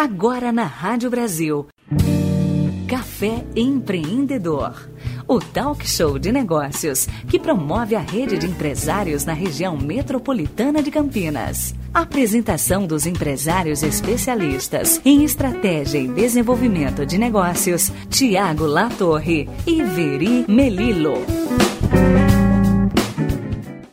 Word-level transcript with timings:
Agora 0.00 0.52
na 0.52 0.62
Rádio 0.62 1.10
Brasil. 1.10 1.66
Café 2.88 3.44
Empreendedor. 3.56 4.88
O 5.26 5.40
talk 5.40 5.84
show 5.84 6.20
de 6.20 6.30
negócios 6.30 7.08
que 7.28 7.36
promove 7.36 7.96
a 7.96 7.98
rede 7.98 8.38
de 8.38 8.46
empresários 8.46 9.24
na 9.24 9.32
região 9.32 9.76
metropolitana 9.76 10.84
de 10.84 10.92
Campinas. 10.92 11.74
Apresentação 11.92 12.86
dos 12.86 13.06
empresários 13.06 13.82
especialistas 13.82 15.00
em 15.04 15.24
estratégia 15.24 15.98
e 15.98 16.06
desenvolvimento 16.06 17.04
de 17.04 17.18
negócios, 17.18 17.90
Tiago 18.08 18.66
Latorre 18.66 19.50
e 19.66 19.82
Veri 19.82 20.44
Melilo. 20.46 21.14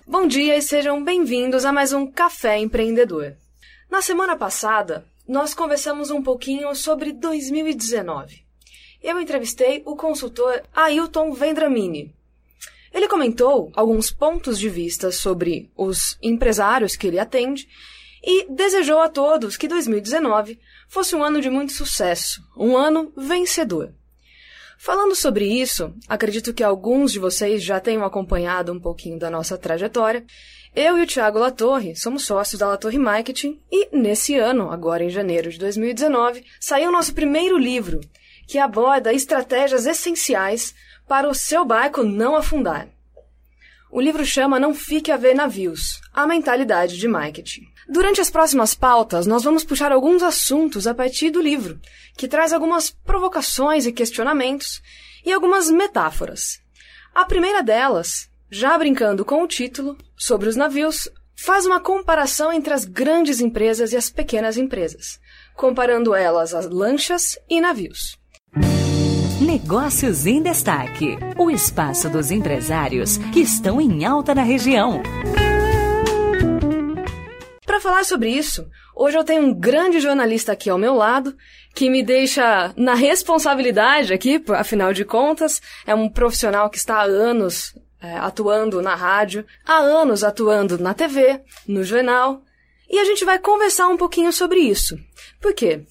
Bom 0.05 0.27
dia 0.27 0.55
e 0.55 0.61
sejam 0.61 1.03
bem-vindos 1.03 1.65
a 1.65 1.73
mais 1.73 1.93
um 1.93 2.05
Café 2.05 2.59
Empreendedor. 2.59 3.33
Na 3.89 4.03
semana 4.03 4.35
passada, 4.35 5.03
nós 5.27 5.53
conversamos 5.53 6.11
um 6.11 6.21
pouquinho 6.21 6.73
sobre 6.75 7.11
2019. 7.11 8.43
Eu 9.01 9.19
entrevistei 9.19 9.81
o 9.85 9.95
consultor 9.95 10.63
Ailton 10.73 11.33
Vendramini. 11.33 12.13
Ele 12.93 13.07
comentou 13.07 13.71
alguns 13.75 14.11
pontos 14.11 14.57
de 14.57 14.69
vista 14.69 15.11
sobre 15.11 15.69
os 15.75 16.17
empresários 16.21 16.95
que 16.95 17.07
ele 17.07 17.19
atende 17.19 17.67
e 18.23 18.49
desejou 18.49 18.99
a 18.99 19.09
todos 19.09 19.57
que 19.57 19.67
2019 19.67 20.59
fosse 20.87 21.15
um 21.15 21.23
ano 21.23 21.41
de 21.41 21.49
muito 21.49 21.73
sucesso, 21.73 22.41
um 22.57 22.77
ano 22.77 23.11
vencedor. 23.15 23.93
Falando 24.77 25.15
sobre 25.15 25.45
isso, 25.47 25.93
acredito 26.07 26.53
que 26.53 26.63
alguns 26.63 27.11
de 27.11 27.19
vocês 27.19 27.63
já 27.63 27.79
tenham 27.79 28.03
acompanhado 28.03 28.73
um 28.73 28.79
pouquinho 28.79 29.17
da 29.17 29.29
nossa 29.29 29.57
trajetória. 29.57 30.25
Eu 30.75 30.97
e 30.97 31.03
o 31.03 31.07
Thiago 31.07 31.39
Latorre 31.39 31.95
somos 31.95 32.25
sócios 32.25 32.59
da 32.59 32.67
Latorre 32.67 32.99
Marketing 32.99 33.61
e, 33.71 33.95
nesse 33.95 34.35
ano, 34.35 34.69
agora 34.69 35.05
em 35.05 35.09
janeiro 35.09 35.49
de 35.49 35.57
2019, 35.57 36.43
saiu 36.59 36.91
nosso 36.91 37.13
primeiro 37.13 37.57
livro, 37.57 38.01
que 38.45 38.59
aborda 38.59 39.13
estratégias 39.13 39.85
essenciais 39.85 40.75
para 41.07 41.29
o 41.29 41.33
seu 41.33 41.63
barco 41.63 42.03
não 42.03 42.35
afundar. 42.35 42.89
O 43.89 44.01
livro 44.01 44.25
chama 44.25 44.59
Não 44.59 44.75
Fique 44.75 45.13
a 45.13 45.15
Ver 45.15 45.33
Navios 45.33 46.01
A 46.13 46.27
Mentalidade 46.27 46.97
de 46.97 47.07
Marketing. 47.07 47.61
Durante 47.87 48.19
as 48.19 48.29
próximas 48.29 48.75
pautas, 48.75 49.25
nós 49.25 49.45
vamos 49.45 49.63
puxar 49.63 49.93
alguns 49.93 50.21
assuntos 50.21 50.87
a 50.87 50.93
partir 50.93 51.29
do 51.29 51.41
livro, 51.41 51.79
que 52.17 52.27
traz 52.27 52.51
algumas 52.51 52.89
provocações 52.89 53.85
e 53.85 53.93
questionamentos 53.93 54.81
e 55.25 55.31
algumas 55.31 55.71
metáforas. 55.71 56.59
A 57.13 57.23
primeira 57.23 57.63
delas, 57.63 58.29
já 58.49 58.77
brincando 58.77 59.25
com 59.25 59.43
o 59.43 59.47
título, 59.47 59.97
sobre 60.17 60.47
os 60.47 60.55
navios, 60.55 61.09
faz 61.35 61.65
uma 61.65 61.79
comparação 61.79 62.51
entre 62.53 62.73
as 62.73 62.85
grandes 62.85 63.39
empresas 63.39 63.91
e 63.91 63.97
as 63.97 64.09
pequenas 64.09 64.57
empresas, 64.57 65.19
comparando 65.55 66.13
elas 66.13 66.53
a 66.53 66.61
lanchas 66.61 67.37
e 67.49 67.59
navios. 67.59 68.17
Negócios 69.41 70.25
em 70.25 70.41
Destaque 70.41 71.17
o 71.37 71.51
espaço 71.51 72.09
dos 72.09 72.31
empresários 72.31 73.17
que 73.33 73.41
estão 73.41 73.81
em 73.81 74.05
alta 74.05 74.33
na 74.33 74.43
região. 74.43 75.03
Para 77.65 77.81
falar 77.81 78.05
sobre 78.05 78.29
isso, 78.29 78.65
hoje 78.95 79.17
eu 79.17 79.23
tenho 79.23 79.43
um 79.43 79.53
grande 79.53 79.99
jornalista 79.99 80.53
aqui 80.53 80.69
ao 80.69 80.77
meu 80.77 80.95
lado, 80.95 81.35
que 81.73 81.89
me 81.89 82.01
deixa 82.01 82.73
na 82.77 82.95
responsabilidade 82.95 84.13
aqui, 84.13 84.41
afinal 84.49 84.93
de 84.93 85.03
contas, 85.03 85.61
é 85.85 85.93
um 85.93 86.07
profissional 86.07 86.69
que 86.69 86.77
está 86.77 87.01
há 87.01 87.03
anos 87.03 87.75
é, 88.01 88.17
atuando 88.17 88.81
na 88.81 88.95
rádio, 88.95 89.45
há 89.65 89.77
anos 89.77 90.23
atuando 90.23 90.77
na 90.77 90.93
TV, 90.93 91.41
no 91.67 91.83
jornal, 91.83 92.41
e 92.89 92.99
a 92.99 93.05
gente 93.05 93.25
vai 93.25 93.39
conversar 93.39 93.87
um 93.87 93.97
pouquinho 93.97 94.31
sobre 94.31 94.59
isso. 94.59 94.97
Por 95.41 95.53
quê? 95.53 95.85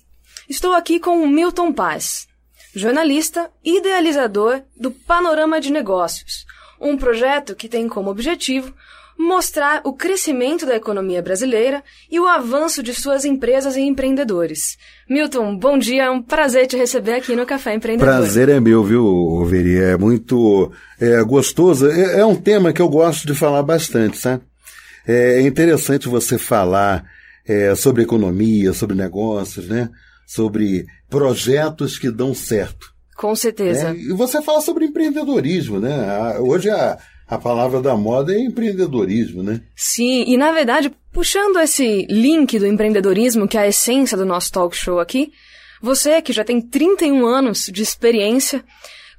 Estou 0.48 0.72
aqui 0.74 1.00
com 1.00 1.22
o 1.22 1.28
Milton 1.28 1.72
Paz, 1.72 2.28
jornalista 2.74 3.50
e 3.64 3.78
idealizador 3.78 4.62
do 4.76 4.90
Panorama 4.90 5.60
de 5.60 5.70
Negócios, 5.70 6.44
um 6.80 6.96
projeto 6.96 7.54
que 7.54 7.68
tem 7.68 7.88
como 7.88 8.10
objetivo 8.10 8.74
mostrar 9.18 9.80
o 9.84 9.92
crescimento 9.92 10.66
da 10.66 10.76
economia 10.76 11.22
brasileira 11.22 11.82
e 12.10 12.18
o 12.18 12.26
avanço 12.26 12.82
de 12.82 12.92
suas 12.92 13.24
empresas 13.24 13.76
e 13.76 13.80
empreendedores. 13.80 14.76
Milton, 15.08 15.56
bom 15.56 15.78
dia, 15.78 16.04
é 16.04 16.10
um 16.10 16.22
prazer 16.22 16.66
te 16.66 16.76
receber 16.76 17.14
aqui 17.14 17.36
no 17.36 17.46
Café 17.46 17.74
Empreendedor. 17.74 18.12
Prazer 18.12 18.48
é 18.48 18.60
meu, 18.60 18.82
viu, 18.82 19.44
Veri? 19.44 19.78
É 19.78 19.96
muito 19.96 20.72
é, 21.00 21.22
gostoso. 21.22 21.88
É, 21.88 22.20
é, 22.20 22.26
um 22.26 22.34
tema 22.34 22.72
que 22.72 22.82
eu 22.82 22.88
gosto 22.88 23.26
de 23.26 23.34
falar 23.34 23.62
bastante, 23.62 24.18
sabe? 24.18 24.42
É 25.06 25.40
interessante 25.42 26.08
você 26.08 26.38
falar 26.38 27.04
é, 27.46 27.74
sobre 27.74 28.02
economia, 28.02 28.72
sobre 28.72 28.96
negócios, 28.96 29.68
né? 29.68 29.90
Sobre 30.26 30.86
projetos 31.10 31.98
que 31.98 32.10
dão 32.10 32.34
certo. 32.34 32.94
Com 33.16 33.36
certeza. 33.36 33.92
Né? 33.92 34.00
E 34.00 34.12
você 34.12 34.42
fala 34.42 34.60
sobre 34.60 34.86
empreendedorismo, 34.86 35.78
né? 35.78 36.38
Hoje 36.40 36.70
a 36.70 36.98
a 37.28 37.38
palavra 37.38 37.80
da 37.80 37.96
moda 37.96 38.34
é 38.34 38.38
empreendedorismo, 38.38 39.42
né? 39.42 39.62
Sim, 39.74 40.24
e 40.26 40.36
na 40.36 40.52
verdade, 40.52 40.92
puxando 41.12 41.58
esse 41.58 42.06
link 42.10 42.58
do 42.58 42.66
empreendedorismo, 42.66 43.48
que 43.48 43.56
é 43.56 43.62
a 43.62 43.68
essência 43.68 44.16
do 44.16 44.26
nosso 44.26 44.52
talk 44.52 44.76
show 44.76 45.00
aqui, 45.00 45.32
você 45.80 46.20
que 46.22 46.32
já 46.32 46.44
tem 46.44 46.60
31 46.60 47.26
anos 47.26 47.70
de 47.72 47.82
experiência, 47.82 48.64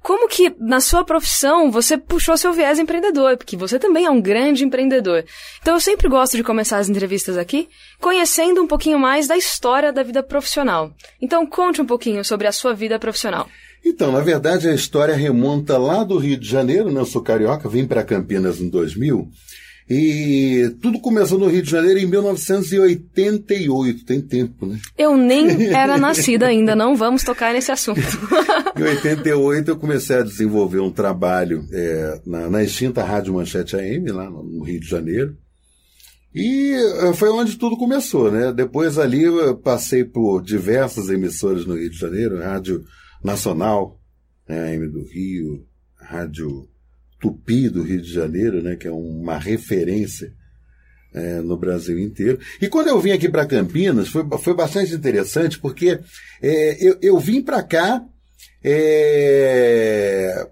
como 0.05 0.27
que 0.27 0.55
na 0.59 0.79
sua 0.79 1.03
profissão 1.03 1.71
você 1.71 1.97
puxou 1.97 2.37
seu 2.37 2.53
viés 2.53 2.77
empreendedor? 2.77 3.37
Porque 3.37 3.57
você 3.57 3.79
também 3.79 4.05
é 4.05 4.09
um 4.11 4.21
grande 4.21 4.63
empreendedor. 4.63 5.25
Então 5.59 5.73
eu 5.73 5.79
sempre 5.79 6.07
gosto 6.07 6.37
de 6.37 6.43
começar 6.43 6.77
as 6.77 6.87
entrevistas 6.87 7.37
aqui 7.37 7.67
conhecendo 7.99 8.61
um 8.61 8.67
pouquinho 8.67 8.99
mais 8.99 9.25
da 9.25 9.35
história 9.35 9.91
da 9.91 10.03
vida 10.03 10.21
profissional. 10.21 10.93
Então 11.19 11.43
conte 11.47 11.81
um 11.81 11.87
pouquinho 11.87 12.23
sobre 12.23 12.45
a 12.45 12.51
sua 12.51 12.71
vida 12.71 12.99
profissional. 12.99 13.49
Então, 13.85 14.11
na 14.11 14.19
verdade, 14.19 14.67
a 14.67 14.73
história 14.73 15.15
remonta 15.15 15.77
lá 15.77 16.03
do 16.03 16.17
Rio 16.17 16.37
de 16.37 16.49
Janeiro, 16.49 16.91
né? 16.91 16.99
Eu 16.99 17.05
sou 17.05 17.21
carioca, 17.21 17.69
vim 17.69 17.85
para 17.85 18.03
Campinas 18.03 18.59
em 18.59 18.67
2000. 18.67 19.29
E 19.87 20.75
tudo 20.81 20.99
começou 20.99 21.37
no 21.37 21.47
Rio 21.47 21.61
de 21.61 21.69
Janeiro 21.69 21.99
em 21.99 22.07
1988, 22.07 24.03
tem 24.03 24.19
tempo, 24.19 24.65
né? 24.65 24.79
Eu 24.97 25.15
nem 25.15 25.67
era 25.71 25.95
nascida 25.95 26.47
ainda, 26.47 26.75
não 26.75 26.95
vamos 26.95 27.23
tocar 27.23 27.53
nesse 27.53 27.71
assunto. 27.71 28.01
em 28.75 28.81
88 28.81 29.69
eu 29.69 29.77
comecei 29.77 30.15
a 30.15 30.23
desenvolver 30.23 30.79
um 30.79 30.89
trabalho 30.89 31.63
é, 31.71 32.19
na, 32.25 32.49
na 32.49 32.63
extinta 32.63 33.03
Rádio 33.03 33.35
Manchete 33.35 33.75
AM, 33.75 34.11
lá 34.11 34.27
no 34.27 34.63
Rio 34.63 34.79
de 34.79 34.87
Janeiro. 34.87 35.37
E 36.33 36.73
eh, 36.73 37.13
foi 37.13 37.29
onde 37.29 37.55
tudo 37.55 37.77
começou, 37.77 38.29
né? 38.29 38.51
Depois 38.51 38.97
ali 38.97 39.23
eu 39.23 39.55
passei 39.55 40.03
por 40.03 40.41
diversas 40.41 41.07
emissoras 41.07 41.65
no 41.65 41.75
Rio 41.75 41.89
de 41.89 41.97
Janeiro, 41.97 42.39
Rádio 42.39 42.83
Nacional, 43.25 43.99
né, 44.47 44.73
AM 44.73 44.87
do 44.87 45.03
Rio, 45.03 45.65
Rádio 45.95 46.69
Tupi 47.19 47.69
do 47.69 47.83
Rio 47.83 48.01
de 48.01 48.13
Janeiro, 48.13 48.61
né, 48.61 48.75
que 48.75 48.87
é 48.87 48.91
uma 48.91 49.37
referência 49.37 50.31
é, 51.13 51.41
no 51.41 51.57
Brasil 51.57 51.97
inteiro. 51.97 52.39
E 52.61 52.67
quando 52.67 52.87
eu 52.89 52.99
vim 52.99 53.11
aqui 53.11 53.27
para 53.29 53.45
Campinas, 53.45 54.09
foi, 54.09 54.25
foi 54.37 54.53
bastante 54.53 54.93
interessante, 54.93 55.59
porque 55.59 55.99
é, 56.41 56.87
eu, 56.87 56.97
eu 57.01 57.19
vim 57.19 57.41
para 57.41 57.63
cá 57.63 58.05
é, 58.63 60.47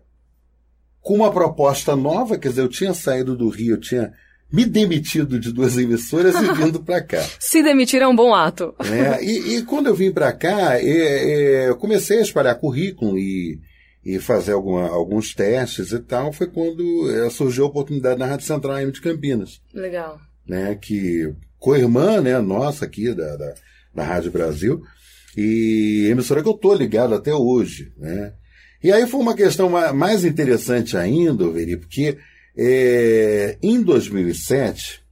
com 1.02 1.16
uma 1.16 1.32
proposta 1.32 1.96
nova, 1.96 2.38
quer 2.38 2.50
dizer, 2.50 2.62
eu 2.62 2.70
tinha 2.70 2.94
saído 2.94 3.36
do 3.36 3.50
Rio, 3.50 3.76
eu 3.76 3.80
tinha 3.80 4.14
me 4.54 4.66
demitido 4.66 5.40
de 5.40 5.52
duas 5.52 5.80
emissoras 5.80 6.36
e 6.36 6.54
vindo 6.54 6.80
para 6.80 7.02
cá. 7.02 7.26
Se 7.40 7.64
demitir 7.64 8.04
é 8.04 8.08
um 8.08 8.16
bom 8.16 8.36
ato. 8.36 8.76
É, 8.80 9.26
e, 9.26 9.58
e, 9.58 9.62
quando 9.64 9.88
eu 9.88 9.96
vim 9.96 10.12
para 10.12 10.32
cá, 10.32 10.80
é, 10.80 10.84
é, 10.84 11.70
eu 11.70 11.76
comecei 11.76 12.20
a 12.20 12.22
espalhar 12.22 12.60
currículo 12.60 13.18
e, 13.18 13.60
e 14.06 14.20
fazer 14.20 14.52
alguma, 14.52 14.88
alguns 14.88 15.34
testes 15.34 15.92
e 15.92 15.98
tal. 15.98 16.32
Foi 16.32 16.46
quando 16.46 17.10
é, 17.10 17.32
surgiu 17.32 17.64
a 17.64 17.68
oportunidade 17.68 18.20
na 18.20 18.28
Rádio 18.28 18.46
Central 18.46 18.76
AM 18.76 18.92
de 18.92 19.02
Campinas. 19.02 19.60
Legal. 19.74 20.20
Né, 20.48 20.76
que 20.76 21.34
co-irmã 21.58 22.22
né, 22.22 22.38
nossa 22.40 22.86
aqui 22.86 23.12
da, 23.12 23.36
da, 23.36 23.54
da 23.96 24.04
Rádio 24.04 24.30
Brasil 24.30 24.84
e 25.36 26.08
emissora 26.12 26.44
que 26.44 26.50
eu 26.50 26.54
tô 26.54 26.76
ligado 26.76 27.16
até 27.16 27.34
hoje. 27.34 27.92
Né? 27.98 28.34
E 28.84 28.92
aí 28.92 29.08
foi 29.08 29.20
uma 29.20 29.34
questão 29.34 29.70
mais 29.96 30.24
interessante 30.24 30.96
ainda, 30.96 31.50
Veri, 31.50 31.78
porque 31.78 32.18
é, 32.56 33.58
em 33.62 33.82
2007, 33.82 35.04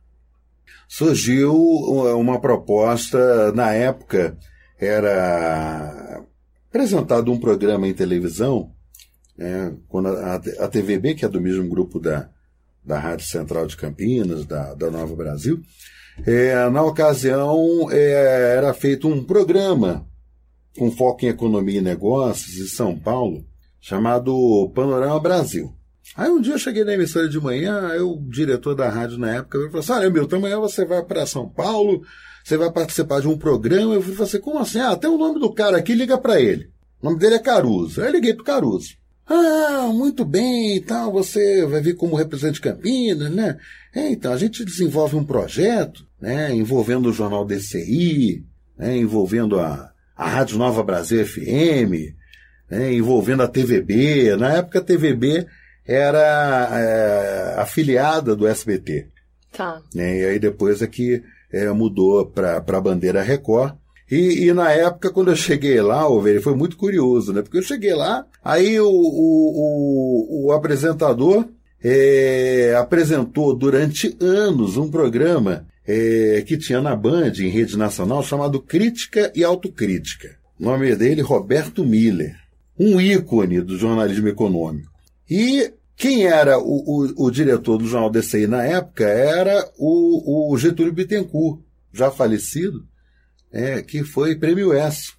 surgiu 0.88 1.56
uma 1.56 2.40
proposta, 2.40 3.52
na 3.54 3.72
época 3.72 4.38
era 4.80 6.24
apresentado 6.70 7.32
um 7.32 7.40
programa 7.40 7.88
em 7.88 7.94
televisão, 7.94 8.72
né, 9.38 9.74
quando 9.88 10.08
a, 10.10 10.36
a, 10.36 10.68
TVB, 10.68 11.16
que 11.16 11.26
é 11.26 11.30
do 11.30 11.42
mesmo 11.42 11.68
grupo 11.70 12.00
da, 12.00 12.30
da 12.84 13.00
Rádio 13.00 13.26
Central 13.26 13.68
de 13.68 13.78
Campinas, 13.78 14.46
da, 14.46 14.74
da 14.74 14.92
Nova 14.92 15.16
Brasil, 15.16 15.62
é, 16.26 16.70
na 16.70 16.84
ocasião 16.84 17.90
é, 17.92 18.56
era 18.58 18.74
feito 18.74 19.08
um 19.08 19.24
programa 19.24 20.06
com 20.78 20.92
foco 20.92 21.26
em 21.26 21.30
economia 21.30 21.80
e 21.80 21.82
negócios 21.82 22.58
em 22.58 22.68
São 22.68 22.98
Paulo, 22.98 23.46
chamado 23.80 24.72
Panorama 24.76 25.20
Brasil. 25.20 25.74
Aí 26.16 26.30
um 26.30 26.42
dia 26.42 26.54
eu 26.54 26.60
cheguei 26.60 26.84
na 26.84 26.94
emissora 26.94 27.30
de 27.30 27.40
manhã, 27.40 27.88
aí 27.88 28.00
o 28.00 28.18
diretor 28.30 28.76
da 28.76 28.90
rádio 28.90 29.18
na 29.18 29.36
época 29.36 29.60
falou 29.68 29.80
assim: 29.80 29.92
Olha, 29.94 30.10
Milton, 30.10 30.36
amanhã 30.38 30.60
você 30.60 30.86
vai 30.86 31.04
para 31.04 31.26
São 31.26 31.48
Paulo, 31.48 32.02
você 32.44 32.58
vai 32.58 32.72
participar 32.72 33.22
de 33.22 33.28
um 33.28 33.38
programa. 33.38 33.94
Eu 33.94 34.02
falei 34.02 34.24
assim: 34.24 34.40
Como 34.40 34.60
assim? 34.60 34.80
Ah, 34.80 34.96
tem 34.96 35.10
o 35.10 35.18
nome 35.18 35.40
do 35.40 35.54
cara 35.54 35.78
aqui, 35.78 35.94
liga 35.94 36.18
para 36.18 36.40
ele. 36.40 36.70
O 37.02 37.06
nome 37.06 37.20
dele 37.20 37.36
é 37.36 37.40
Caruso. 37.40 38.02
Aí 38.02 38.08
eu 38.08 38.12
liguei 38.12 38.34
pro 38.34 38.44
Caruso. 38.44 39.02
Ah, 39.26 39.90
muito 39.94 40.26
bem 40.26 40.76
e 40.76 40.82
tal, 40.82 41.12
você 41.12 41.66
vai 41.66 41.80
vir 41.80 41.96
como 41.96 42.18
representante 42.18 42.56
de 42.56 42.62
Campinas, 42.62 43.32
né? 43.32 43.58
É, 43.96 44.10
então, 44.10 44.34
a 44.34 44.38
gente 44.38 44.66
desenvolve 44.66 45.16
um 45.16 45.24
projeto, 45.24 46.06
né, 46.20 46.54
envolvendo 46.54 47.08
o 47.08 47.14
jornal 47.14 47.46
DCI, 47.46 48.44
né, 48.78 48.98
envolvendo 48.98 49.58
a, 49.58 49.92
a 50.18 50.30
Rádio 50.30 50.58
Nova 50.58 50.84
Brasil 50.84 51.26
FM, 51.26 52.14
né, 52.70 52.94
envolvendo 52.94 53.42
a 53.42 53.48
TVB. 53.48 54.36
Na 54.36 54.54
época, 54.54 54.80
a 54.80 54.84
TVB 54.84 55.48
era 55.92 56.70
é, 56.72 57.62
afiliada 57.62 58.36
do 58.36 58.48
SBT. 58.48 59.08
Tá. 59.52 59.82
Né, 59.94 60.20
e 60.20 60.26
aí 60.26 60.40
depois 60.40 60.82
é 60.82 60.88
que 60.88 61.22
é, 61.52 61.70
mudou 61.72 62.26
para 62.26 62.58
a 62.58 62.82
bandeira 62.82 63.22
Record. 63.22 63.76
E, 64.10 64.46
e, 64.46 64.54
na 64.54 64.72
época, 64.72 65.10
quando 65.10 65.32
eu 65.32 65.36
cheguei 65.38 65.80
lá, 65.82 66.06
velho, 66.20 66.42
foi 66.42 66.54
muito 66.54 66.76
curioso, 66.76 67.32
né? 67.32 67.42
Porque 67.42 67.58
eu 67.58 67.64
cheguei 67.64 67.94
lá, 67.94 68.26
aí 68.44 68.78
o, 68.78 68.90
o, 68.90 70.46
o, 70.46 70.48
o 70.48 70.52
apresentador 70.52 71.46
é, 71.82 72.76
apresentou 72.78 73.56
durante 73.56 74.16
anos 74.20 74.76
um 74.76 74.92
programa 74.92 75.66
é, 75.88 76.44
que 76.46 76.58
tinha 76.58 76.82
na 76.82 76.96
Band, 76.96 77.34
em 77.40 77.48
rede 77.48 77.78
nacional, 77.78 78.22
chamado 78.22 78.62
Crítica 78.62 79.32
e 79.34 79.44
Autocrítica. 79.44 80.36
O 80.60 80.66
nome 80.66 80.96
dele, 80.96 81.22
Roberto 81.22 81.84
Miller. 81.86 82.36
Um 82.78 83.00
ícone 83.00 83.62
do 83.62 83.78
jornalismo 83.78 84.28
econômico. 84.28 84.92
E 85.30 85.72
quem 86.02 86.26
era 86.26 86.58
o, 86.58 86.64
o, 86.66 87.28
o 87.28 87.32
diretor 87.32 87.78
do 87.78 87.86
jornal 87.86 88.10
DCI 88.10 88.48
na 88.48 88.64
época 88.64 89.04
era 89.04 89.72
o, 89.78 90.52
o 90.52 90.58
Getúlio 90.58 90.92
Bittencourt, 90.92 91.62
já 91.94 92.10
falecido, 92.10 92.84
é, 93.52 93.84
que 93.84 94.04
foi 94.04 94.36
prêmio 94.36 94.74
S. 94.74 95.14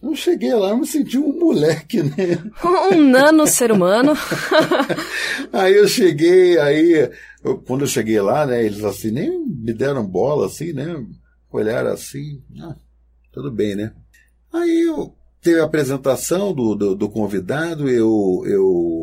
Eu 0.00 0.14
cheguei 0.14 0.54
lá, 0.54 0.68
eu 0.68 0.78
me 0.78 0.86
senti 0.86 1.18
um 1.18 1.36
moleque, 1.36 2.00
né? 2.04 2.38
Um 2.92 3.10
nano 3.10 3.44
ser 3.44 3.72
humano. 3.72 4.12
aí 5.52 5.74
eu 5.74 5.88
cheguei, 5.88 6.56
aí, 6.60 7.10
eu, 7.42 7.58
quando 7.58 7.80
eu 7.80 7.88
cheguei 7.88 8.20
lá, 8.20 8.46
né, 8.46 8.64
eles 8.64 8.84
assim, 8.84 9.10
nem 9.10 9.44
me 9.44 9.72
deram 9.72 10.06
bola, 10.06 10.46
assim, 10.46 10.72
né? 10.72 11.04
Olharam 11.50 11.90
assim, 11.90 12.40
ah, 12.62 12.76
tudo 13.32 13.50
bem, 13.50 13.74
né? 13.74 13.92
Aí 14.52 14.86
eu 14.86 15.12
teve 15.40 15.58
a 15.58 15.64
apresentação 15.64 16.52
do, 16.52 16.74
do, 16.74 16.94
do 16.94 17.08
convidado, 17.08 17.88
eu, 17.88 18.44
eu, 18.46 18.99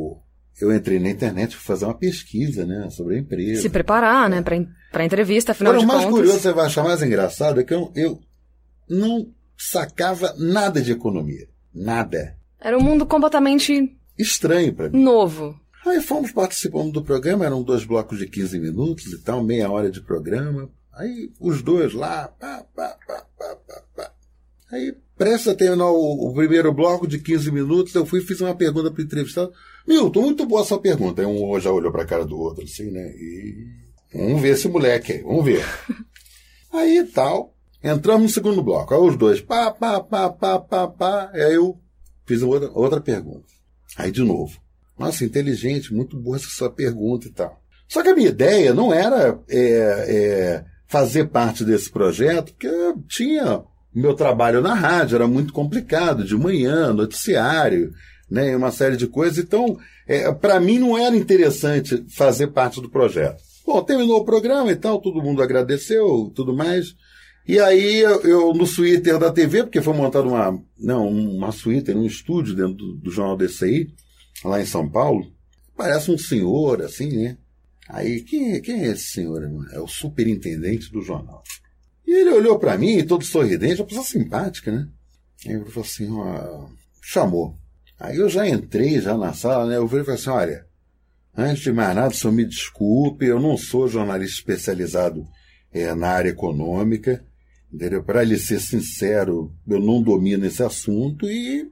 eu 0.60 0.74
entrei 0.74 1.00
na 1.00 1.10
internet 1.10 1.52
para 1.56 1.66
fazer 1.66 1.86
uma 1.86 1.94
pesquisa, 1.94 2.66
né, 2.66 2.90
sobre 2.90 3.16
a 3.16 3.20
empresa. 3.20 3.62
Se 3.62 3.70
preparar, 3.70 4.30
né, 4.30 4.42
para 4.42 5.04
a 5.04 5.06
entrevista, 5.06 5.52
afinal 5.52 5.74
Agora, 5.74 5.86
de 5.86 5.92
contas. 5.92 6.06
O 6.06 6.10
mais 6.10 6.20
curioso, 6.20 6.40
você 6.40 6.54
vai 6.54 6.66
achar 6.66 6.84
mais 6.84 7.02
engraçado, 7.02 7.60
é 7.60 7.64
que 7.64 7.74
eu, 7.74 7.92
eu 7.96 8.20
não 8.90 9.32
sacava 9.58 10.34
nada 10.38 10.82
de 10.82 10.92
economia. 10.92 11.48
Nada. 11.74 12.36
Era 12.60 12.78
um 12.78 12.82
mundo 12.82 13.06
completamente 13.06 13.96
estranho 14.18 14.74
para 14.74 14.90
mim. 14.90 15.02
Novo. 15.02 15.60
Aí 15.86 16.02
fomos 16.02 16.32
participando 16.32 16.92
do 16.92 17.04
programa, 17.04 17.46
eram 17.46 17.64
dois 17.64 17.86
blocos 17.86 18.18
de 18.18 18.28
15 18.28 18.60
minutos 18.60 19.06
e 19.14 19.20
tal, 19.20 19.44
meia 19.44 19.70
hora 19.70 19.90
de 19.90 20.02
programa. 20.02 20.70
Aí 20.94 21.32
os 21.40 21.62
dois 21.62 21.94
lá, 21.94 22.28
pá, 22.28 22.66
pá, 22.76 22.98
pá, 23.08 23.26
pá, 23.38 23.56
pá, 23.56 23.84
pá. 23.96 24.12
Aí, 24.72 24.94
presta 25.18 25.52
a 25.52 25.56
terminar 25.56 25.90
o, 25.90 26.30
o, 26.30 26.34
primeiro 26.34 26.74
bloco 26.74 27.08
de 27.08 27.20
15 27.20 27.52
minutos, 27.52 27.96
eu 27.96 28.06
fui 28.06 28.20
e 28.20 28.24
fiz 28.24 28.42
uma 28.42 28.56
pergunta 28.56 28.92
para 28.92 29.02
o 29.02 29.04
entrevistado. 29.04 29.52
Milton, 29.88 30.22
muito 30.22 30.46
boa 30.46 30.62
essa 30.62 30.78
pergunta. 30.78 31.22
Aí 31.22 31.28
um 31.28 31.60
já 31.60 31.72
olhou 31.72 31.92
para 31.92 32.04
a 32.04 32.08
cara 32.08 32.26
do 32.26 32.38
outro, 32.38 32.64
assim, 32.64 32.92
né? 32.92 33.10
E 33.16 33.68
vamos 34.14 34.42
ver 34.42 34.50
esse 34.50 34.68
moleque 34.68 35.14
aí, 35.14 35.22
vamos 35.24 35.46
ver. 35.46 35.64
aí 36.72 37.04
tal, 37.14 37.56
entramos 37.82 38.24
no 38.24 38.30
segundo 38.30 38.62
bloco. 38.62 38.94
Aí 38.94 39.00
os 39.00 39.16
dois, 39.16 39.40
pá, 39.40 39.72
pá, 39.72 40.02
pá, 40.02 40.30
pá, 40.30 40.60
pá, 40.60 40.88
pá. 40.88 41.32
Aí 41.34 41.54
eu 41.54 41.80
fiz 42.26 42.42
outra, 42.42 42.70
outra 42.74 43.00
pergunta. 43.00 43.46
Aí 43.98 44.12
de 44.12 44.24
novo. 44.24 44.60
Nossa, 45.00 45.24
inteligente, 45.24 45.94
muito 45.94 46.18
boa 46.18 46.36
essa 46.36 46.50
sua 46.50 46.70
pergunta 46.70 47.28
e 47.28 47.32
tal. 47.32 47.62
Só 47.88 48.04
que 48.04 48.10
a 48.10 48.16
minha 48.16 48.30
ideia 48.30 48.74
não 48.74 48.94
era 48.94 49.40
é, 49.48 49.60
é, 49.60 50.66
fazer 50.88 51.30
parte 51.30 51.64
desse 51.64 51.90
projeto, 51.90 52.54
porque 52.54 52.68
tinha 53.08 53.64
meu 53.98 54.14
trabalho 54.14 54.62
na 54.62 54.74
rádio, 54.74 55.16
era 55.16 55.28
muito 55.28 55.52
complicado, 55.52 56.24
de 56.24 56.36
manhã, 56.36 56.94
noticiário, 56.94 57.92
né, 58.30 58.56
uma 58.56 58.72
série 58.72 58.96
de 58.96 59.08
coisas. 59.08 59.38
Então, 59.38 59.78
é, 60.08 60.32
para 60.32 60.60
mim 60.60 60.78
não 60.78 60.98
era 60.98 61.16
interessante 61.16 62.06
fazer 62.16 62.48
parte 62.48 62.80
do 62.80 62.90
projeto. 62.90 63.42
Bom, 63.66 63.82
terminou 63.84 64.20
o 64.20 64.26
programa 64.26 64.72
e 64.72 64.76
tal, 64.76 65.02
todo 65.02 65.22
mundo 65.22 65.42
agradeceu, 65.42 66.32
tudo 66.36 66.56
mais. 66.56 66.96
E 67.48 67.60
aí 67.60 68.00
eu, 68.00 68.54
no 68.54 68.66
suíter 68.66 69.18
da 69.18 69.32
TV, 69.32 69.64
porque 69.64 69.82
foi 69.82 69.94
montado 69.94 70.30
uma, 70.30 70.62
não, 70.78 71.08
uma 71.10 71.52
suíter, 71.52 71.96
um 71.98 72.06
estúdio 72.06 72.56
dentro 72.56 72.76
do, 72.76 72.94
do 72.96 73.12
jornal 73.12 73.38
DCI, 73.38 73.88
lá 74.44 74.62
em 74.62 74.66
São 74.66 74.88
Paulo, 74.88 75.26
parece 75.76 76.12
um 76.12 76.18
senhor, 76.18 76.82
assim, 76.82 77.10
né? 77.16 77.38
Aí, 77.90 78.22
quem, 78.22 78.62
quem 78.62 78.82
é 78.82 78.92
esse 78.92 79.12
senhor? 79.12 79.42
É 79.72 79.80
o 79.80 79.88
superintendente 79.88 80.92
do 80.92 81.02
jornal. 81.02 81.42
E 82.08 82.12
ele 82.14 82.30
olhou 82.30 82.58
para 82.58 82.78
mim, 82.78 83.06
todo 83.06 83.24
sorridente, 83.26 83.82
uma 83.82 83.88
pessoa 83.88 84.06
simpática, 84.06 84.72
né? 84.72 84.88
Aí 85.46 85.54
ele 85.54 85.66
falou 85.66 85.86
assim, 85.86 86.10
ó, 86.10 86.68
chamou. 87.02 87.56
Aí 88.00 88.16
eu 88.16 88.30
já 88.30 88.48
entrei 88.48 89.02
já 89.02 89.18
na 89.18 89.34
sala, 89.34 89.68
né? 89.68 89.78
Eu 89.78 89.88
falei 89.88 90.06
assim, 90.08 90.30
olha, 90.30 90.66
antes 91.36 91.64
de 91.64 91.72
mais 91.74 91.96
nada, 91.96 92.14
senhor 92.14 92.34
me 92.34 92.46
desculpe, 92.46 93.26
eu 93.26 93.40
não 93.40 93.58
sou 93.58 93.88
jornalista 93.88 94.38
especializado 94.38 95.28
é, 95.72 95.94
na 95.94 96.08
área 96.08 96.30
econômica, 96.30 97.26
entendeu? 97.72 98.02
Para 98.04 98.24
lhe 98.24 98.38
ser 98.38 98.62
sincero, 98.62 99.54
eu 99.68 99.80
não 99.80 100.02
domino 100.02 100.46
esse 100.46 100.64
assunto 100.64 101.30
e 101.30 101.70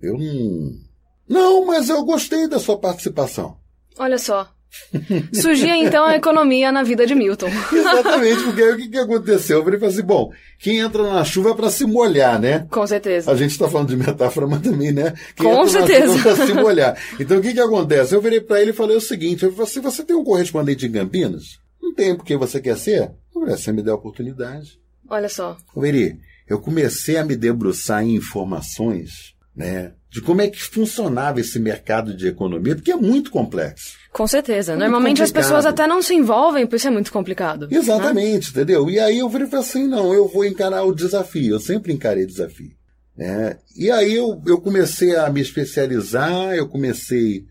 eu 0.00 0.16
não 0.16 0.90
não, 1.30 1.64
mas 1.64 1.88
eu 1.88 2.04
gostei 2.04 2.48
da 2.48 2.58
sua 2.58 2.76
participação. 2.76 3.56
Olha 3.96 4.18
só. 4.18 4.52
Surgia 5.32 5.76
então 5.76 6.04
a 6.04 6.16
economia 6.16 6.70
na 6.70 6.82
vida 6.82 7.06
de 7.06 7.14
Milton. 7.14 7.48
Exatamente, 7.72 8.42
porque 8.44 8.62
aí 8.62 8.72
o 8.72 8.76
que, 8.76 8.88
que 8.88 8.98
aconteceu? 8.98 9.58
Eu 9.58 9.64
falei 9.64 9.84
assim: 9.84 10.02
bom, 10.02 10.30
quem 10.58 10.78
entra 10.78 11.02
na 11.02 11.24
chuva 11.24 11.50
é 11.50 11.54
para 11.54 11.70
se 11.70 11.84
molhar, 11.84 12.40
né? 12.40 12.66
Com 12.70 12.86
certeza. 12.86 13.30
A 13.30 13.36
gente 13.36 13.50
está 13.50 13.68
falando 13.68 13.88
de 13.88 13.96
metáfora, 13.96 14.46
mas 14.46 14.60
também, 14.60 14.92
né? 14.92 15.14
Quem 15.36 15.46
Com 15.46 15.66
certeza. 15.66 16.18
É 16.18 16.22
para 16.22 16.46
se 16.46 16.54
molhar. 16.54 16.96
Então 17.18 17.38
o 17.38 17.42
que, 17.42 17.52
que 17.52 17.60
acontece? 17.60 18.14
Eu 18.14 18.20
virei 18.20 18.40
para 18.40 18.60
ele 18.60 18.70
e 18.70 18.74
falei 18.74 18.96
o 18.96 19.00
seguinte: 19.00 19.44
eu 19.44 19.50
falei 19.52 19.64
assim, 19.64 19.80
você 19.80 20.02
tem 20.02 20.16
um 20.16 20.24
correspondente 20.24 20.86
em 20.86 20.92
Campinas? 20.92 21.58
Não 21.82 21.94
tem, 21.94 22.16
porque 22.16 22.36
você 22.36 22.60
quer 22.60 22.76
ser? 22.76 23.10
Eu 23.34 23.40
falei, 23.40 23.56
você 23.56 23.72
me 23.72 23.82
deu 23.82 23.94
a 23.94 23.96
oportunidade. 23.96 24.78
Olha 25.08 25.28
só. 25.28 25.56
Virei, 25.76 26.16
eu 26.48 26.60
comecei 26.60 27.16
a 27.16 27.24
me 27.24 27.36
debruçar 27.36 28.04
em 28.04 28.14
informações, 28.14 29.34
né? 29.54 29.92
De 30.10 30.20
como 30.20 30.42
é 30.42 30.48
que 30.48 30.60
funcionava 30.60 31.40
esse 31.40 31.58
mercado 31.60 32.16
de 32.16 32.26
economia, 32.26 32.74
porque 32.74 32.90
é 32.90 32.96
muito 32.96 33.30
complexo. 33.30 33.96
Com 34.12 34.26
certeza. 34.26 34.72
É 34.72 34.76
Normalmente 34.76 35.22
as 35.22 35.30
pessoas 35.30 35.64
até 35.64 35.86
não 35.86 36.02
se 36.02 36.14
envolvem, 36.14 36.66
por 36.66 36.76
isso 36.76 36.88
é 36.88 36.90
muito 36.90 37.12
complicado. 37.12 37.68
Né? 37.68 37.78
Exatamente, 37.78 38.46
né? 38.46 38.62
entendeu? 38.62 38.90
E 38.90 38.98
aí 38.98 39.18
eu 39.18 39.30
falei 39.30 39.48
assim, 39.52 39.86
não, 39.86 40.12
eu 40.12 40.26
vou 40.26 40.44
encarar 40.44 40.82
o 40.82 40.94
desafio. 40.94 41.54
Eu 41.54 41.60
sempre 41.60 41.92
encarei 41.92 42.26
desafio. 42.26 42.72
Né? 43.16 43.56
E 43.76 43.88
aí 43.88 44.14
eu, 44.14 44.42
eu 44.46 44.60
comecei 44.60 45.14
a 45.14 45.30
me 45.30 45.40
especializar, 45.40 46.54
eu 46.54 46.68
comecei... 46.68 47.44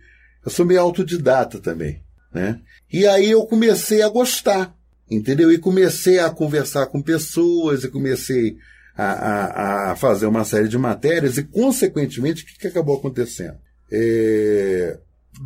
Eu 0.45 0.51
sou 0.51 0.65
meio 0.65 0.81
autodidata 0.81 1.59
também, 1.59 2.01
né? 2.33 2.59
E 2.91 3.05
aí 3.05 3.29
eu 3.29 3.45
comecei 3.45 4.01
a 4.01 4.09
gostar, 4.09 4.73
entendeu? 5.11 5.51
E 5.51 5.57
comecei 5.57 6.17
a 6.17 6.29
conversar 6.29 6.87
com 6.87 7.01
pessoas, 7.01 7.83
e 7.83 7.89
comecei 7.89 8.55
a, 9.01 9.11
a, 9.11 9.91
a 9.91 9.95
fazer 9.95 10.25
uma 10.25 10.43
série 10.43 10.67
de 10.67 10.77
matérias 10.77 11.37
e, 11.37 11.43
consequentemente, 11.43 12.43
o 12.43 12.45
que, 12.45 12.57
que 12.59 12.67
acabou 12.67 12.97
acontecendo? 12.97 13.57
É, 13.89 14.99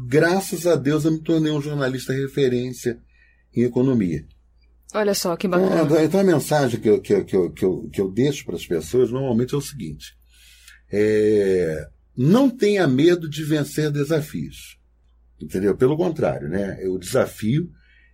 graças 0.08 0.66
a 0.66 0.76
Deus 0.76 1.06
eu 1.06 1.12
me 1.12 1.20
tornei 1.20 1.52
um 1.52 1.62
jornalista 1.62 2.14
referência 2.14 2.98
em 3.56 3.62
economia. 3.62 4.26
Olha 4.94 5.14
só, 5.14 5.36
que 5.36 5.48
bacana. 5.48 5.84
Então, 5.84 6.04
então 6.04 6.20
a 6.20 6.24
mensagem 6.24 6.80
que 6.80 6.90
eu, 6.90 7.00
que 7.00 7.14
eu, 7.14 7.26
que 7.26 7.36
eu, 7.36 7.52
que 7.52 7.66
eu, 7.66 7.90
que 7.92 8.02
eu 8.02 8.12
deixo 8.12 8.44
para 8.46 8.56
as 8.56 8.66
pessoas 8.66 9.12
normalmente 9.12 9.54
é 9.54 9.58
o 9.58 9.62
seguinte: 9.62 10.16
é, 10.92 11.88
não 12.18 12.50
tenha 12.50 12.88
medo 12.88 13.30
de 13.30 13.44
vencer 13.44 13.92
desafios. 13.92 14.80
Entendeu? 15.40 15.76
Pelo 15.76 15.98
contrário, 15.98 16.48
né? 16.48 16.80
O 16.88 16.98
desafio 16.98 17.70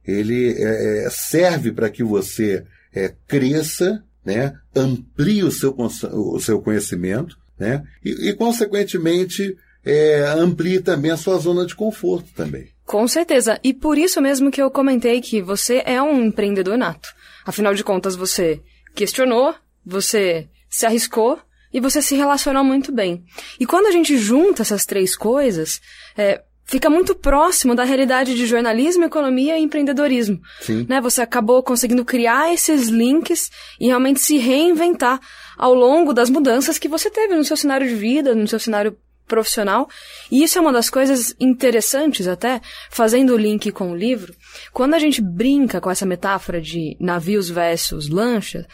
ele 0.06 0.54
é, 0.54 1.06
é 1.06 1.10
serve 1.10 1.72
para 1.72 1.90
que 1.90 2.04
você 2.04 2.66
é, 2.94 3.14
cresça 3.28 4.04
né? 4.26 4.54
amplie 4.76 5.44
o 5.44 5.52
seu, 5.52 5.76
o 5.78 6.40
seu 6.40 6.62
conhecimento 6.62 7.38
né? 7.58 7.84
e, 8.04 8.30
e 8.30 8.34
consequentemente, 8.34 9.56
é, 9.86 10.24
amplie 10.38 10.80
também 10.80 11.12
a 11.12 11.18
sua 11.18 11.38
zona 11.38 11.66
de 11.66 11.76
conforto 11.76 12.30
também. 12.36 12.70
Com 12.86 13.08
certeza. 13.08 13.60
E 13.64 13.74
por 13.74 13.98
isso 13.98 14.22
mesmo 14.22 14.50
que 14.50 14.62
eu 14.62 14.72
comentei 14.72 15.22
que 15.22 15.42
você 15.42 15.84
é 15.86 16.02
um 16.02 16.24
empreendedor 16.26 16.78
nato. 16.78 17.10
Afinal 17.46 17.74
de 17.74 17.84
contas, 17.84 18.16
você 18.16 18.62
questionou, 18.96 19.54
você 19.86 20.48
se 20.70 20.86
arriscou 20.86 21.40
e 21.74 21.80
você 21.80 22.02
se 22.02 22.16
relacionou 22.16 22.64
muito 22.64 22.92
bem. 22.92 23.24
E 23.60 23.66
quando 23.66 23.88
a 23.88 23.92
gente 23.92 24.18
junta 24.18 24.64
essas 24.64 24.86
três 24.86 25.16
coisas, 25.16 25.80
é, 26.18 26.42
fica 26.70 26.88
muito 26.88 27.16
próximo 27.16 27.74
da 27.74 27.84
realidade 27.84 28.36
de 28.36 28.46
jornalismo, 28.46 29.04
economia 29.04 29.58
e 29.58 29.64
empreendedorismo. 29.64 30.40
Sim. 30.62 30.86
Né? 30.88 31.02
Você 31.02 31.20
acabou 31.20 31.64
conseguindo 31.64 32.06
criar 32.06 32.54
esses 32.54 32.90
links 32.90 33.50
e 33.80 33.88
realmente 33.88 34.20
se 34.20 34.38
reinventar 34.38 35.20
ao 35.58 35.74
longo 35.74 36.14
das 36.14 36.30
mudanças 36.30 36.78
que 36.78 36.88
você 36.88 37.10
teve 37.10 37.34
no 37.34 37.44
seu 37.44 37.58
cenário 37.58 37.88
de 37.88 37.96
vida, 37.96 38.36
no 38.36 38.48
seu 38.48 38.60
cenário 38.60 38.96
profissional. 39.28 39.90
E 40.32 40.44
isso 40.44 40.60
é 40.60 40.62
uma 40.62 40.72
das 40.72 40.92
coisas 40.92 41.34
interessantes 41.40 42.28
até, 42.28 42.62
fazendo 42.92 43.34
o 43.34 43.38
link 43.38 43.72
com 43.72 43.92
o 43.92 43.96
livro. 43.96 44.36
Quando 44.72 44.94
a 44.94 45.00
gente 45.00 45.22
brinca 45.24 45.82
com 45.82 45.90
essa 45.90 46.06
metáfora 46.06 46.62
de 46.62 46.96
navios 47.00 47.50
versus 47.50 48.10
lanchas, 48.10 48.66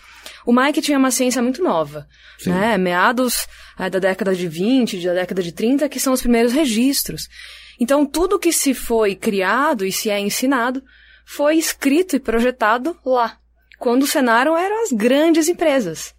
o 0.45 0.51
marketing 0.51 0.93
é 0.93 0.97
uma 0.97 1.11
ciência 1.11 1.41
muito 1.41 1.63
nova. 1.63 2.05
Né? 2.45 2.77
Meados 2.77 3.47
é, 3.79 3.89
da 3.89 3.99
década 3.99 4.35
de 4.35 4.49
20, 4.49 5.01
da 5.01 5.13
década 5.13 5.41
de 5.41 5.53
30, 5.53 5.87
que 5.87 5.99
são 5.99 6.11
os 6.11 6.21
primeiros 6.21 6.51
registros. 6.51 7.29
Então, 7.79 8.05
tudo 8.05 8.39
que 8.39 8.51
se 8.51 8.73
foi 8.73 9.15
criado 9.15 9.85
e 9.85 9.91
se 9.91 10.09
é 10.09 10.19
ensinado 10.19 10.83
foi 11.25 11.57
escrito 11.57 12.15
e 12.15 12.19
projetado 12.19 12.97
lá, 13.05 13.37
quando 13.79 14.03
o 14.03 14.07
cenário 14.07 14.55
eram 14.55 14.83
as 14.83 14.91
grandes 14.91 15.47
empresas. 15.47 16.13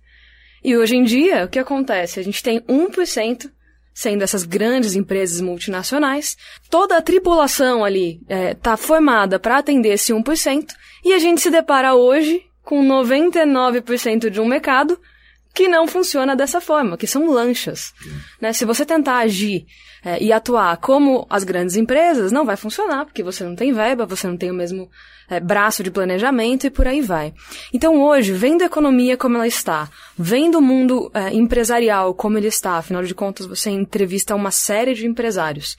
E 0.62 0.76
hoje 0.76 0.96
em 0.96 1.04
dia, 1.04 1.44
o 1.44 1.48
que 1.48 1.58
acontece? 1.58 2.18
A 2.18 2.22
gente 2.24 2.42
tem 2.42 2.60
1% 2.62 3.50
sendo 3.96 4.22
essas 4.22 4.44
grandes 4.44 4.94
empresas 4.94 5.40
multinacionais, 5.40 6.36
toda 6.68 6.98
a 6.98 7.02
tripulação 7.02 7.82
ali 7.82 8.20
está 8.28 8.74
é, 8.74 8.76
formada 8.76 9.38
para 9.38 9.56
atender 9.56 9.94
esse 9.94 10.12
1%, 10.12 10.66
e 11.02 11.14
a 11.14 11.18
gente 11.18 11.40
se 11.40 11.48
depara 11.48 11.94
hoje 11.94 12.42
com 12.62 12.86
99% 12.86 14.28
de 14.28 14.38
um 14.38 14.44
mercado 14.44 15.00
que 15.54 15.66
não 15.66 15.86
funciona 15.86 16.36
dessa 16.36 16.60
forma, 16.60 16.98
que 16.98 17.06
são 17.06 17.30
lanchas. 17.30 17.94
Né? 18.38 18.52
Se 18.52 18.66
você 18.66 18.84
tentar 18.84 19.16
agir 19.16 19.64
é, 20.04 20.22
e 20.22 20.32
atuar 20.32 20.76
como 20.78 21.26
as 21.28 21.44
grandes 21.44 21.76
empresas, 21.76 22.32
não 22.32 22.44
vai 22.44 22.56
funcionar, 22.56 23.04
porque 23.04 23.22
você 23.22 23.44
não 23.44 23.56
tem 23.56 23.72
verba, 23.72 24.06
você 24.06 24.26
não 24.26 24.36
tem 24.36 24.50
o 24.50 24.54
mesmo 24.54 24.90
é, 25.28 25.40
braço 25.40 25.82
de 25.82 25.90
planejamento 25.90 26.66
e 26.66 26.70
por 26.70 26.86
aí 26.86 27.00
vai. 27.00 27.34
Então 27.72 28.02
hoje, 28.02 28.32
vendo 28.32 28.62
a 28.62 28.66
economia 28.66 29.16
como 29.16 29.36
ela 29.36 29.46
está, 29.46 29.90
vendo 30.16 30.58
o 30.58 30.62
mundo 30.62 31.10
é, 31.14 31.32
empresarial 31.32 32.14
como 32.14 32.38
ele 32.38 32.48
está, 32.48 32.76
afinal 32.76 33.02
de 33.02 33.14
contas 33.14 33.46
você 33.46 33.70
entrevista 33.70 34.34
uma 34.34 34.50
série 34.50 34.94
de 34.94 35.06
empresários, 35.06 35.76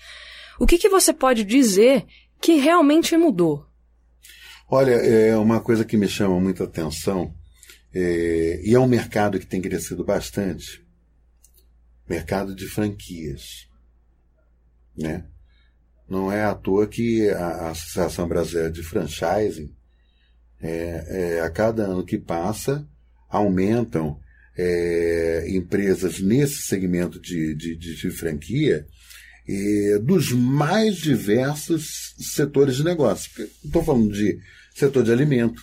o 0.59 0.65
que, 0.65 0.77
que 0.77 0.89
você 0.89 1.13
pode 1.13 1.43
dizer 1.43 2.05
que 2.41 2.53
realmente 2.53 3.15
mudou? 3.15 3.65
Olha, 4.69 4.95
é 4.95 5.35
uma 5.37 5.61
coisa 5.61 5.85
que 5.85 5.95
me 5.95 6.09
chama 6.09 6.39
muita 6.39 6.65
atenção, 6.65 7.33
é, 7.93 8.59
e 8.63 8.75
é 8.75 8.79
um 8.79 8.87
mercado 8.87 9.39
que 9.39 9.45
tem 9.45 9.61
crescido 9.61 10.03
bastante, 10.03 10.85
mercado 12.07 12.53
de 12.53 12.67
franquias, 12.67 13.66
né? 14.97 15.23
Não 16.09 16.31
é 16.31 16.43
à 16.43 16.55
toa 16.55 16.87
que 16.87 17.29
a 17.29 17.71
Associação 17.71 18.27
Brasileira 18.27 18.71
de 18.71 18.81
Franchising, 18.81 19.75
é, 20.61 21.37
é, 21.37 21.41
a 21.41 21.49
cada 21.49 21.83
ano 21.83 22.05
que 22.05 22.17
passa, 22.17 22.87
aumentam 23.29 24.19
é, 24.57 25.45
empresas 25.49 26.19
nesse 26.19 26.63
segmento 26.63 27.19
de, 27.19 27.53
de, 27.53 27.75
de, 27.75 27.95
de 27.95 28.11
franquia 28.11 28.85
dos 30.03 30.33
mais 30.33 30.97
diversos 30.97 32.13
setores 32.17 32.75
de 32.75 32.83
negócio. 32.83 33.31
Estou 33.63 33.81
falando 33.81 34.11
de 34.11 34.37
setor 34.75 35.03
de 35.03 35.11
alimento, 35.11 35.61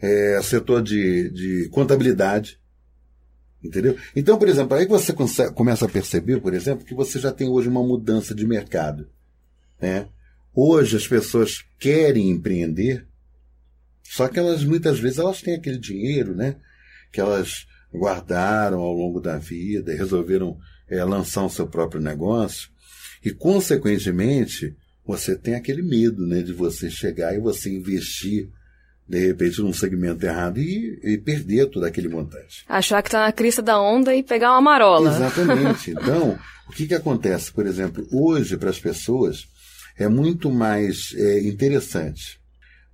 é, 0.00 0.40
setor 0.42 0.82
de, 0.82 1.28
de 1.30 1.68
contabilidade, 1.68 2.59
entendeu? 3.62 3.96
Então, 4.14 4.38
por 4.38 4.48
exemplo, 4.48 4.76
aí 4.76 4.86
você 4.86 5.14
começa 5.54 5.86
a 5.86 5.88
perceber, 5.88 6.40
por 6.40 6.54
exemplo, 6.54 6.84
que 6.84 6.94
você 6.94 7.18
já 7.18 7.32
tem 7.32 7.48
hoje 7.48 7.68
uma 7.68 7.82
mudança 7.82 8.34
de 8.34 8.46
mercado. 8.46 9.08
Né? 9.80 10.08
Hoje 10.54 10.96
as 10.96 11.06
pessoas 11.06 11.64
querem 11.78 12.30
empreender, 12.30 13.06
só 14.02 14.28
que 14.28 14.38
elas 14.38 14.64
muitas 14.64 14.98
vezes 14.98 15.18
elas 15.18 15.40
têm 15.40 15.54
aquele 15.54 15.78
dinheiro, 15.78 16.34
né? 16.34 16.56
Que 17.12 17.20
elas 17.20 17.66
guardaram 17.94 18.80
ao 18.80 18.92
longo 18.92 19.20
da 19.20 19.38
vida 19.38 19.92
e 19.92 19.96
resolveram 19.96 20.58
é, 20.88 21.02
lançar 21.04 21.44
o 21.44 21.50
seu 21.50 21.66
próprio 21.66 22.00
negócio. 22.00 22.70
E, 23.24 23.30
consequentemente, 23.30 24.76
você 25.06 25.36
tem 25.36 25.54
aquele 25.54 25.82
medo 25.82 26.26
né, 26.26 26.42
de 26.42 26.52
você 26.52 26.90
chegar 26.90 27.34
e 27.34 27.40
você 27.40 27.70
investir 27.70 28.48
de 29.10 29.26
repente 29.26 29.60
num 29.60 29.72
segmento 29.72 30.24
errado 30.24 30.60
e, 30.60 31.00
e 31.02 31.18
perder 31.18 31.66
todo 31.66 31.84
aquele 31.84 32.08
montante. 32.08 32.64
Achar 32.68 33.02
que 33.02 33.08
está 33.08 33.26
na 33.26 33.32
crista 33.32 33.60
da 33.60 33.80
onda 33.80 34.14
e 34.14 34.22
pegar 34.22 34.52
uma 34.52 34.60
marola. 34.60 35.10
Exatamente. 35.10 35.90
Então, 36.00 36.38
o 36.68 36.72
que, 36.72 36.86
que 36.86 36.94
acontece, 36.94 37.50
por 37.50 37.66
exemplo, 37.66 38.06
hoje 38.12 38.56
para 38.56 38.70
as 38.70 38.78
pessoas 38.78 39.48
é 39.98 40.06
muito 40.06 40.48
mais 40.48 41.12
é, 41.16 41.40
interessante 41.40 42.40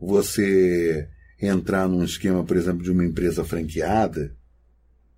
você 0.00 1.06
entrar 1.40 1.86
num 1.86 2.02
esquema, 2.02 2.42
por 2.42 2.56
exemplo, 2.56 2.82
de 2.82 2.90
uma 2.90 3.04
empresa 3.04 3.44
franqueada, 3.44 4.34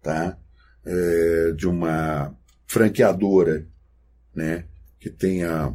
tá? 0.02 0.36
É, 0.84 1.52
de 1.52 1.68
uma 1.68 2.34
franqueadora, 2.66 3.64
né? 4.34 4.64
Que 4.98 5.10
tenha 5.10 5.72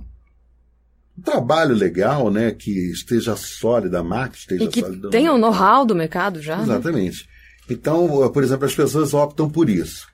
um 1.18 1.22
trabalho 1.22 1.76
legal, 1.76 2.32
né? 2.32 2.52
Que 2.52 2.92
esteja 2.92 3.36
sólida, 3.36 4.00
a 4.00 4.04
marca 4.04 4.36
esteja 4.36 4.64
e 4.64 4.68
que 4.68 4.82
sólida. 4.82 5.10
tenha 5.10 5.34
o 5.34 5.38
know-how 5.38 5.86
do 5.86 5.96
mercado 5.96 6.42
já. 6.42 6.58
Né? 6.58 6.64
Exatamente. 6.64 7.24
Né? 7.24 7.34
Então, 7.70 8.32
por 8.32 8.44
exemplo, 8.44 8.66
as 8.66 8.76
pessoas 8.76 9.14
optam 9.14 9.50
por 9.50 9.70
isso. 9.70 10.08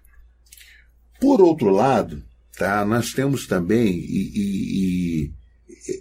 Por 1.19 1.41
outro 1.41 1.69
lado, 1.69 2.23
tá? 2.57 2.85
Nós 2.85 3.13
temos 3.13 3.47
também 3.47 3.87
e, 3.87 4.31
e, 4.35 5.33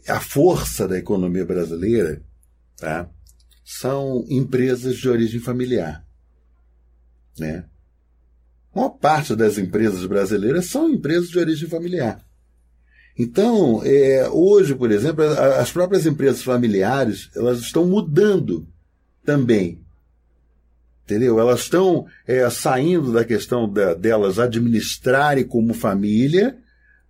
e 0.04 0.10
a 0.10 0.20
força 0.20 0.86
da 0.86 0.98
economia 0.98 1.44
brasileira 1.44 2.22
tá? 2.76 3.08
são 3.64 4.24
empresas 4.28 4.96
de 4.96 5.08
origem 5.08 5.40
familiar. 5.40 6.04
Né? 7.38 7.64
A 8.72 8.78
maior 8.78 8.90
parte 8.90 9.34
das 9.34 9.58
empresas 9.58 10.04
brasileiras 10.06 10.66
são 10.66 10.90
empresas 10.90 11.28
de 11.28 11.38
origem 11.38 11.68
familiar. 11.68 12.24
Então, 13.18 13.82
é, 13.84 14.28
hoje, 14.30 14.76
por 14.76 14.92
exemplo, 14.92 15.24
as 15.24 15.72
próprias 15.72 16.06
empresas 16.06 16.42
familiares 16.42 17.28
elas 17.34 17.58
estão 17.58 17.84
mudando 17.84 18.66
também. 19.24 19.80
Entendeu? 21.04 21.40
Elas 21.40 21.60
estão 21.60 22.06
é, 22.26 22.48
saindo 22.48 23.12
da 23.12 23.24
questão 23.24 23.68
da, 23.68 23.94
delas 23.94 24.38
administrarem 24.38 25.44
como 25.44 25.74
família, 25.74 26.56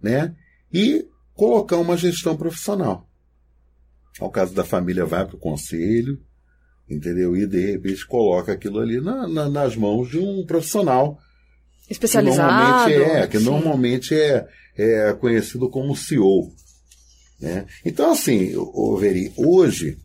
né? 0.01 0.35
E 0.73 1.07
colocar 1.35 1.77
uma 1.77 1.97
gestão 1.97 2.37
profissional. 2.37 3.07
Ao 4.19 4.31
caso 4.31 4.55
da 4.55 4.65
família, 4.65 5.05
vai 5.05 5.27
para 5.27 5.37
o 5.37 5.41
conselho, 5.41 6.19
entendeu? 6.89 7.37
E 7.37 7.47
de 7.47 7.73
repente 7.73 8.07
coloca 8.07 8.53
aquilo 8.53 8.81
ali 8.81 9.01
na, 9.01 9.29
na, 9.29 9.49
nas 9.49 9.77
mãos 9.77 10.09
de 10.09 10.19
um 10.19 10.47
profissional. 10.47 11.19
Especializado. 11.91 12.89
Que 12.89 12.95
normalmente 12.95 13.11
é, 13.11 13.27
que 13.27 13.39
normalmente 13.39 14.15
é, 14.15 14.49
é 14.79 15.13
conhecido 15.13 15.69
como 15.69 15.97
CEO. 15.97 16.53
Né? 17.41 17.67
Então, 17.85 18.13
assim, 18.13 18.53
Veri, 18.99 19.33
hoje 19.37 19.99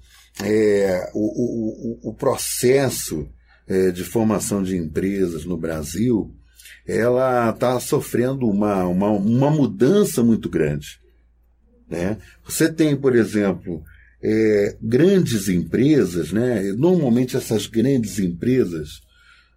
é, 0.43 1.11
o, 1.13 2.07
o, 2.07 2.09
o 2.09 2.13
processo 2.13 3.27
é, 3.67 3.91
de 3.91 4.03
formação 4.03 4.63
de 4.63 4.75
empresas 4.75 5.45
no 5.45 5.57
Brasil 5.57 6.33
ela 6.85 7.49
está 7.49 7.79
sofrendo 7.79 8.47
uma, 8.47 8.85
uma, 8.85 9.09
uma 9.11 9.49
mudança 9.49 10.21
muito 10.21 10.49
grande. 10.49 10.99
Né? 11.89 12.17
Você 12.43 12.71
tem, 12.71 12.95
por 12.95 13.15
exemplo, 13.15 13.83
é, 14.21 14.75
grandes 14.81 15.47
empresas, 15.47 16.31
né? 16.31 16.73
normalmente 16.73 17.37
essas 17.37 17.67
grandes 17.67 18.19
empresas 18.19 19.01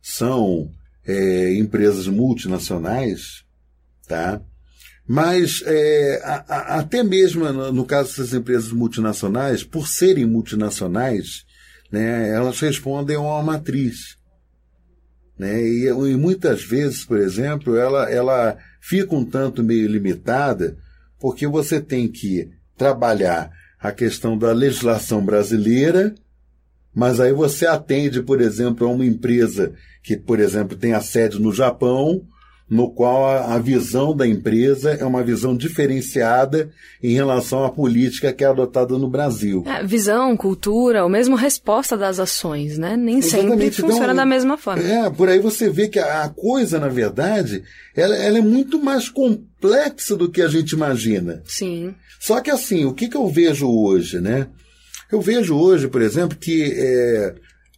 são 0.01 0.73
é, 1.05 1.55
empresas 1.55 2.07
multinacionais, 2.07 3.45
tá? 4.07 4.41
Mas 5.07 5.63
é, 5.65 6.21
a, 6.25 6.45
a, 6.49 6.79
até 6.81 7.03
mesmo 7.03 7.45
no, 7.53 7.85
caso 7.85 8.11
dessas 8.11 8.35
empresas 8.35 8.73
multinacionais, 8.73 9.63
por 9.63 9.87
serem 9.87 10.27
multinacionais, 10.27 11.45
né, 11.91 12.31
elas 12.31 12.59
respondem 12.59 13.17
a 13.17 13.21
uma 13.21 13.43
matriz. 13.43 14.17
Né? 15.39 15.63
E, 15.63 15.87
e 15.87 16.17
muitas 16.17 16.65
vezes, 16.65 17.05
por 17.05 17.19
exemplo, 17.19 17.77
ela, 17.77 18.11
ela 18.11 18.59
fica 18.81 19.15
um 19.15 19.25
tanto 19.25 19.63
meio 19.63 19.89
limitada 19.89 20.77
porque 21.21 21.47
você 21.47 21.81
tem 21.81 22.09
que 22.09 22.51
trabalhar 22.77 23.51
a 23.79 23.93
questão 23.93 24.37
da 24.37 24.53
legislação 24.53 25.25
brasileira, 25.25 26.15
mas 26.95 27.21
aí 27.21 27.33
você 27.33 27.67
atende, 27.67 28.23
por 28.23 28.41
exemplo, 28.41 28.87
a 28.87 28.91
uma 28.91 29.05
empresa 29.05 29.73
que, 30.03 30.17
por 30.17 30.41
exemplo, 30.41 30.77
tem 30.77 30.93
a 30.93 31.01
sede 31.01 31.41
no 31.41 31.53
Japão, 31.53 32.27
no 32.69 32.91
qual 32.91 33.29
a, 33.29 33.59
visão 33.59 34.15
da 34.15 34.27
empresa 34.27 34.91
é 34.93 35.05
uma 35.05 35.23
visão 35.23 35.57
diferenciada 35.57 36.69
em 37.01 37.15
relação 37.15 37.65
à 37.65 37.71
política 37.71 38.33
que 38.33 38.43
é 38.43 38.49
adotada 38.49 38.99
no 38.99 39.09
Brasil. 39.09 39.63
É, 39.67 39.85
visão, 39.85 40.37
cultura, 40.37 41.05
ou 41.05 41.09
mesmo 41.09 41.37
resposta 41.37 41.97
das 41.97 42.19
ações, 42.19 42.77
né? 42.77 42.97
Nem 42.97 43.19
Exatamente. 43.19 43.51
sempre 43.51 43.71
funciona 43.71 44.05
então, 44.05 44.17
da 44.17 44.27
mesma 44.27 44.59
forma. 44.59 44.83
É, 44.83 45.09
por 45.09 45.29
aí 45.29 45.39
você 45.39 45.71
vê 45.71 45.89
que 45.89 46.01
a, 46.01 46.25
a 46.25 46.29
coisa, 46.29 46.81
na 46.81 46.89
verdade, 46.89 47.63
ela, 47.95 48.17
ela, 48.17 48.39
é 48.39 48.43
muito 48.43 48.83
mais 48.83 49.09
complexa 49.09 50.17
do 50.17 50.29
que 50.29 50.43
a 50.43 50.49
gente 50.49 50.73
imagina. 50.73 51.43
Sim. 51.47 51.95
Só 52.19 52.41
que 52.41 52.51
assim, 52.51 52.85
o 52.85 52.93
que, 52.93 53.09
que 53.09 53.17
eu 53.17 53.29
vejo 53.29 53.69
hoje, 53.71 54.21
né? 54.21 54.49
Eu 55.11 55.21
vejo 55.21 55.57
hoje, 55.57 55.87
por 55.87 56.03
exemplo, 56.03 56.37
que 56.37 56.75
é, 56.77 57.35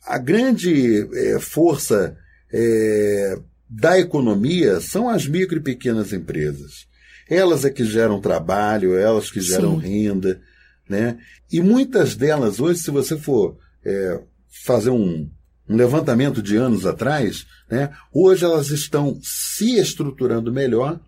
a 0.07 0.16
grande 0.16 1.07
é, 1.12 1.38
força 1.38 2.16
é, 2.50 3.38
da 3.68 3.98
economia 3.98 4.80
são 4.80 5.08
as 5.08 5.26
micro 5.26 5.58
e 5.58 5.62
pequenas 5.62 6.12
empresas. 6.12 6.87
Elas 7.28 7.64
é 7.64 7.70
que 7.70 7.84
geram 7.84 8.20
trabalho, 8.20 8.96
elas 8.96 9.30
que 9.30 9.40
geram 9.40 9.80
Sim. 9.80 9.87
renda, 9.87 10.40
né? 10.88 11.18
E 11.52 11.60
muitas 11.60 12.16
delas 12.16 12.58
hoje, 12.58 12.80
se 12.80 12.90
você 12.90 13.18
for 13.18 13.58
é, 13.84 14.20
fazer 14.64 14.90
um, 14.90 15.28
um 15.68 15.76
levantamento 15.76 16.42
de 16.42 16.56
anos 16.56 16.87
atrás, 16.87 17.46
né? 17.70 17.90
Hoje 18.12 18.44
elas 18.44 18.70
estão 18.70 19.18
se 19.22 19.78
estruturando 19.78 20.50
melhor 20.50 20.98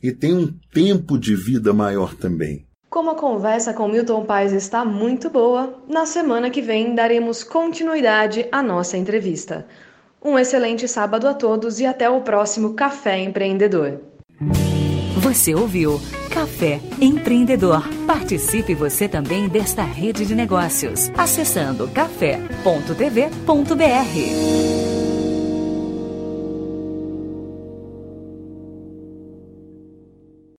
e 0.00 0.12
têm 0.12 0.34
um 0.34 0.54
tempo 0.72 1.18
de 1.18 1.34
vida 1.34 1.72
maior 1.72 2.14
também. 2.14 2.66
Como 2.88 3.10
a 3.10 3.14
conversa 3.14 3.74
com 3.74 3.88
Milton 3.88 4.24
Paes 4.24 4.52
está 4.52 4.84
muito 4.84 5.28
boa, 5.28 5.82
na 5.88 6.06
semana 6.06 6.48
que 6.48 6.62
vem 6.62 6.94
daremos 6.94 7.44
continuidade 7.44 8.46
à 8.50 8.62
nossa 8.62 8.96
entrevista. 8.96 9.66
Um 10.22 10.38
excelente 10.38 10.88
sábado 10.88 11.28
a 11.28 11.34
todos 11.34 11.78
e 11.80 11.86
até 11.86 12.10
o 12.10 12.20
próximo 12.20 12.74
Café 12.74 13.18
Empreendedor. 13.18 14.00
Você 15.20 15.54
ouviu 15.54 16.00
Café 16.30 16.80
Empreendedor. 17.00 17.82
Participe 18.06 18.74
você 18.74 19.08
também 19.08 19.48
desta 19.48 19.82
rede 19.82 20.24
de 20.24 20.34
negócios 20.34 21.10
acessando 21.16 21.88
café.tv.br. 21.88 22.48